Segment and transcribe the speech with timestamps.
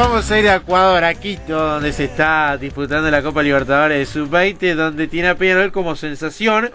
[0.00, 4.06] vamos a ir a Ecuador, a Quito, donde se está disputando la Copa Libertadores de
[4.06, 6.70] Sub-20, donde tiene a Peñarol como sensación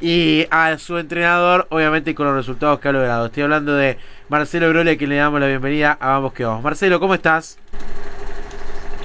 [0.00, 3.26] y a su entrenador, obviamente con los resultados que ha logrado.
[3.26, 3.98] Estoy hablando de
[4.30, 6.62] Marcelo Brole, a quien le damos la bienvenida a Vamos que Vamos.
[6.62, 7.58] Marcelo, ¿cómo estás?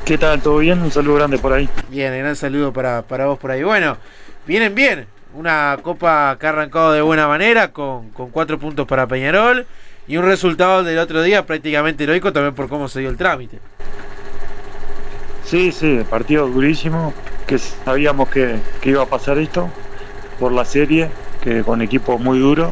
[0.05, 0.41] ¿Qué tal?
[0.41, 0.81] ¿Todo bien?
[0.81, 1.67] Un saludo grande por ahí.
[1.89, 3.63] Bien, gran saludo para, para vos por ahí.
[3.63, 3.97] Bueno,
[4.47, 5.05] vienen bien.
[5.33, 9.67] Una copa que ha arrancado de buena manera, con, con cuatro puntos para Peñarol
[10.07, 13.59] y un resultado del otro día prácticamente heroico también por cómo se dio el trámite.
[15.45, 17.13] Sí, sí, partido durísimo,
[17.45, 19.69] que sabíamos que, iba a pasar esto
[20.39, 21.09] por la serie,
[21.41, 22.71] que con equipo muy duro.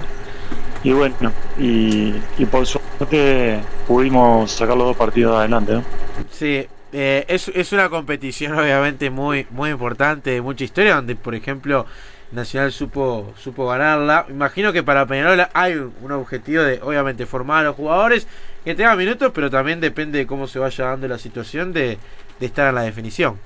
[0.83, 2.11] Y bueno, y,
[2.51, 5.73] por suerte pudimos sacar los dos partidos adelante.
[5.73, 5.83] ¿no?
[6.31, 11.35] Sí, eh, es, es una competición obviamente muy, muy importante, de mucha historia, donde por
[11.35, 11.85] ejemplo
[12.33, 14.25] Nacional supo, supo ganarla.
[14.29, 18.27] Imagino que para Peñarol hay un objetivo de, obviamente, formar a los jugadores
[18.65, 21.97] que tengan minutos, pero también depende de cómo se vaya dando la situación de,
[22.39, 23.37] estar en la definición.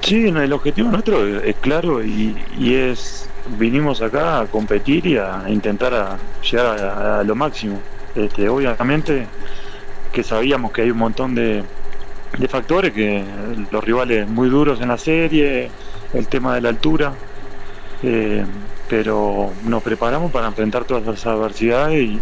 [0.00, 6.18] Sí, el objetivo nuestro es claro y, es vinimos acá a competir y a intentar
[6.42, 7.80] llegar a, lo máximo.
[8.14, 9.26] Este, obviamente
[10.12, 11.62] que sabíamos que hay un montón de,
[12.36, 13.24] de factores, que
[13.70, 15.70] los rivales muy duros en la serie,
[16.12, 17.12] el tema de la altura,
[18.02, 18.44] eh,
[18.88, 22.18] pero nos preparamos para enfrentar todas las adversidades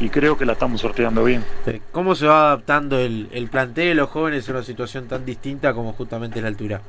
[0.00, 1.44] y, creo que la estamos sorteando bien.
[1.92, 5.72] ¿Cómo se va adaptando el, el plantel de los jóvenes en una situación tan distinta
[5.74, 6.80] como justamente la altura?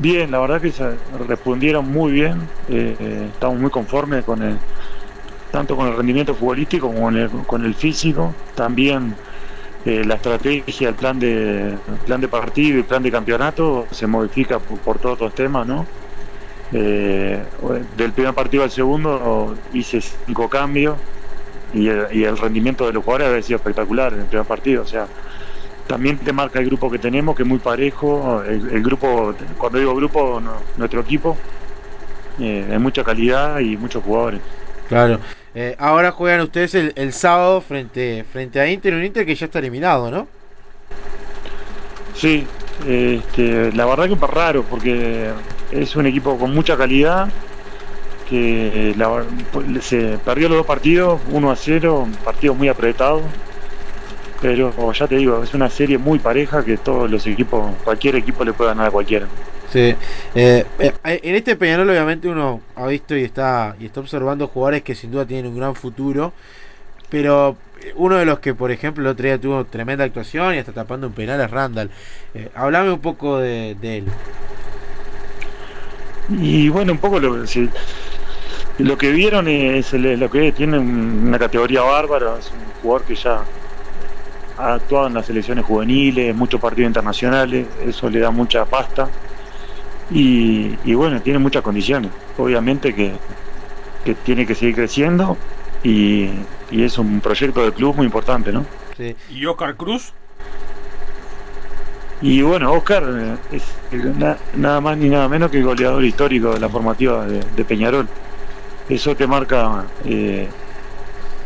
[0.00, 0.96] Bien, la verdad que se
[1.28, 4.56] respondieron muy bien, eh, eh, estamos muy conformes con el,
[5.50, 9.14] tanto con el rendimiento futbolístico como con el, con el físico, también
[9.84, 14.06] eh, la estrategia, el plan de plan de partido y el plan de campeonato se
[14.06, 15.86] modifica por, todos los temas, ¿no?
[16.72, 17.42] Eh,
[17.96, 20.96] del primer partido al segundo hice cinco cambios
[21.72, 25.08] y el, rendimiento de los jugadores ha sido espectacular en el primer partido, o sea,
[25.86, 29.94] también te marca el grupo que tenemos, que es muy parejo, el, grupo, cuando digo
[29.94, 30.40] grupo,
[30.76, 31.36] nuestro equipo,
[32.38, 34.40] eh, mucha calidad y muchos jugadores.
[34.90, 35.20] Claro.
[35.54, 39.60] Eh, ahora juegan ustedes el, sábado frente, frente a Inter, un Inter que ya está
[39.60, 40.26] eliminado, ¿no?
[42.16, 42.44] Sí,
[42.88, 45.30] este, la verdad que es raro porque
[45.70, 47.28] es un equipo con mucha calidad
[48.28, 48.96] que
[49.80, 53.22] se perdió los dos partidos, 1 a 0, partido muy apretado.
[54.42, 58.44] Pero ya te digo, es una serie muy pareja que todos los equipos, cualquier equipo
[58.44, 59.28] le puede ganar a cualquiera.
[59.74, 59.96] Eh,
[60.34, 60.64] eh,
[61.04, 65.12] en este Peñarol obviamente uno ha visto y está y está observando jugadores que sin
[65.12, 66.32] duda tienen un gran futuro,
[67.08, 67.56] pero
[67.94, 71.06] uno de los que por ejemplo el otro día tuvo tremenda actuación y hasta tapando
[71.06, 71.90] un penal es Randall.
[72.34, 74.04] Eh, hablame un poco de, él.
[76.30, 82.50] Y bueno, un poco lo que vieron es lo que tiene una categoría bárbara, es
[82.50, 83.42] un jugador que ya
[84.58, 89.08] ha actuado en las selecciones juveniles, muchos partidos internacionales, eso le da mucha pasta
[90.10, 92.10] y, bueno, tiene muchas condiciones.
[92.36, 93.12] Obviamente que,
[94.24, 95.36] tiene que seguir creciendo
[95.84, 96.28] y,
[96.70, 98.64] es un proyecto de club muy importante, ¿no?
[99.30, 100.12] ¿Y Oscar Cruz?
[102.22, 103.64] Y bueno, Oscar eh, es
[104.54, 108.06] nada más ni nada menos que el goleador histórico de la formativa de, Peñarol.
[108.88, 110.48] Eso te marca eh,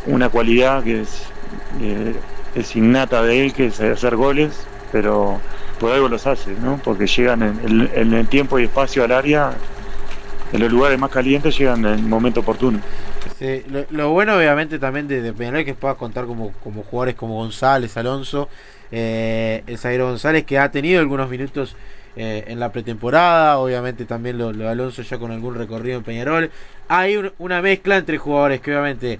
[0.05, 1.23] una cualidad que es,
[1.81, 2.13] eh,
[2.55, 5.39] es innata de él, que es hacer goles, pero
[5.75, 6.79] por algo los hace, ¿no?
[6.83, 9.51] Porque llegan en, el tiempo y espacio al área,
[10.51, 12.79] en los lugares más calientes llegan en el momento oportuno.
[13.89, 17.95] lo, bueno obviamente también de, de Peñarol que pueda contar como, como jugadores como González,
[17.97, 18.49] Alonso,
[18.91, 21.75] eh, el González que ha tenido algunos minutos
[22.15, 26.51] eh, en la pretemporada, obviamente también lo, de Alonso ya con algún recorrido en Peñarol.
[26.87, 29.19] Hay una mezcla entre jugadores que obviamente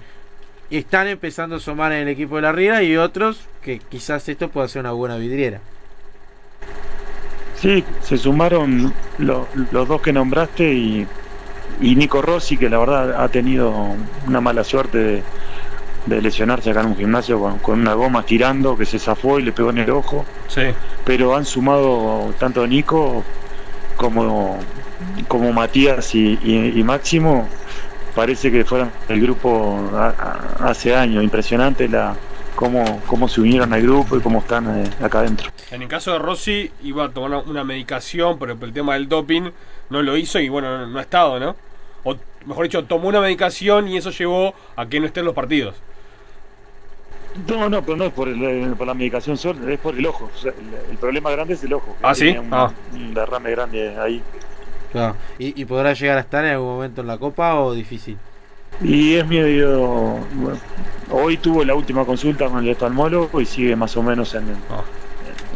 [0.70, 4.48] están empezando a sumar en el equipo de la Riera y otros que quizás esto
[4.48, 5.60] pueda ser una buena vidriera.
[7.56, 11.06] Sí, se sumaron los dos que nombraste y,
[11.80, 13.96] Nico Rossi, que la verdad ha tenido
[14.26, 15.22] una mala suerte
[16.06, 19.52] de, lesionarse acá en un gimnasio con, una goma tirando que se zafó y le
[19.52, 20.24] pegó en el ojo.
[20.48, 20.62] Sí.
[21.04, 23.24] Pero han sumado tanto Nico
[23.96, 24.58] como,
[25.26, 27.48] como Matías y, Máximo.
[28.14, 29.90] Parece que fueron el grupo
[30.60, 31.22] hace años.
[31.24, 32.14] Impresionante la,
[32.56, 35.50] cómo, cómo se unieron al grupo y cómo están eh, acá adentro.
[35.70, 39.08] En el caso de Rossi, iba a tomar una medicación, pero por el tema del
[39.08, 39.50] doping
[39.90, 41.54] no lo hizo y bueno, no, ha estado, ¿no?
[42.02, 42.16] O
[42.46, 45.76] mejor dicho, tomó una medicación y eso llevó a que no esté en los partidos.
[47.46, 50.30] No, no, pero no es por, eh, por la medicación solo, es por el ojo.
[50.90, 51.94] el, problema grande es el ojo.
[52.02, 52.34] Ah, sí.
[52.50, 52.72] Ah.
[52.94, 54.22] Un, derrame grande ahí.
[54.90, 55.16] Claro.
[55.38, 58.16] ¿Y, ¿Y podrá llegar a estar en algún momento en la Copa o difícil?
[58.80, 60.18] Y es medio.
[60.34, 60.58] bueno,
[61.10, 64.82] hoy tuvo la última consulta con el oftalmólogo y sigue más o menos en, Ah,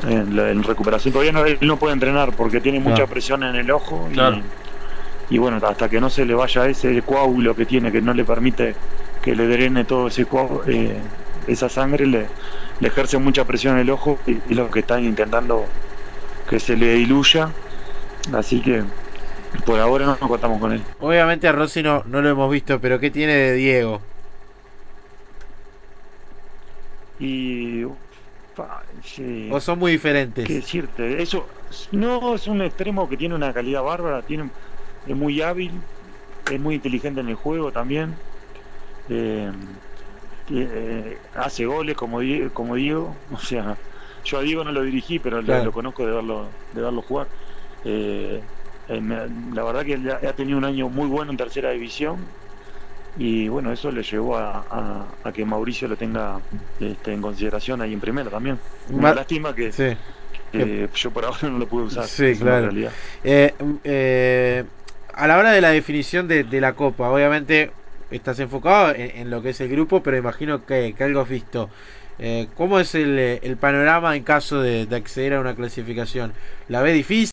[0.09, 1.13] en, recuperación.
[1.13, 3.11] Todavía no, él no puede entrenar porque tiene mucha Claro.
[3.11, 4.09] presión en el ojo.
[4.11, 4.41] y- Claro.
[5.29, 8.25] Y, bueno, hasta que no se le vaya ese coágulo que tiene, que no le
[8.25, 8.75] permite
[9.23, 10.97] que le drene todo ese coágulo, eh,
[11.47, 12.27] esa sangre, le,
[12.81, 15.67] le ejerce mucha presión en el ojo y, y lo que están intentando
[16.49, 17.51] que se le diluya.
[18.33, 18.83] Así que
[19.65, 20.83] por ahora no contamos con él.
[21.01, 24.01] Obviamente a Rossi no, no lo hemos visto, pero ¿qué tiene de Diego?
[27.21, 27.85] Y.
[29.03, 29.53] sí.
[29.55, 30.47] ¿O son muy diferentes?
[30.47, 31.23] ¿Qué decirte?
[31.23, 31.49] Eso
[31.93, 34.53] no es un extremo que tiene una calidad bárbara, tiene,
[35.05, 35.89] es muy hábil,
[36.47, 38.23] es muy inteligente en el juego también.
[39.09, 39.53] eh,
[40.49, 42.21] eh, hace goles como,
[42.53, 43.25] como Diego.
[43.31, 43.81] O sea,
[44.25, 45.65] yo a Diego no lo dirigí, pero lo- Claro.
[45.65, 47.31] lo, conozco de verlo, de verlo jugar.
[47.85, 48.51] Eh,
[48.89, 49.95] eh, la verdad que
[50.29, 52.37] ha tenido un año muy bueno en tercera división.
[53.19, 56.39] Y bueno, eso le llevó a, a- a que Mauricio lo tenga
[56.79, 58.59] este, en consideración ahí en primera también.
[58.91, 59.97] Una Ma- lástima que, Sí.
[60.95, 62.07] yo por ahora no lo pude usar.
[62.07, 62.67] Sí, claro.
[62.67, 62.93] realidad.
[63.25, 63.55] Eh,
[63.85, 64.65] eh,
[65.15, 67.73] a la hora de la definición de, de la Copa, obviamente
[68.11, 71.29] estás enfocado en, en lo que es el grupo, pero imagino que, que algo has
[71.29, 71.69] visto.
[72.23, 76.33] Eh, ¿Cómo es el, el panorama en caso de, de acceder a una clasificación?
[76.69, 77.27] ¿La ve difícil?